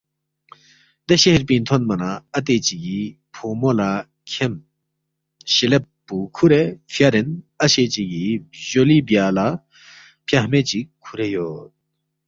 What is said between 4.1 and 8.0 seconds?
کھیم (شیلیب)پو کھُورے فیارین، اشے